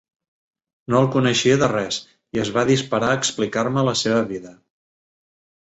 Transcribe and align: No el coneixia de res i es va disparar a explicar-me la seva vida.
No 0.93 1.01
el 1.01 1.09
coneixia 1.15 1.59
de 1.63 1.69
res 1.73 2.01
i 2.37 2.41
es 2.45 2.53
va 2.57 2.65
disparar 2.73 3.13
a 3.13 3.21
explicar-me 3.23 3.87
la 3.91 3.97
seva 4.05 4.27
vida. 4.35 4.57